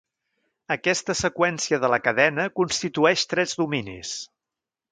Aquesta 0.75 1.15
seqüència 1.19 1.79
de 1.83 1.91
la 1.95 2.01
cadena 2.07 2.47
constitueix 2.61 3.27
tres 3.35 3.57
dominis. 3.61 4.19